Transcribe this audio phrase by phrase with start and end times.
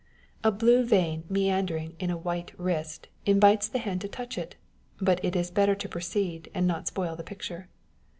[0.43, 4.55] A blue vein meandering in a white wrist invites the hand to touch it:
[4.99, 7.69] but it is better to proceed, and not spoil the picture.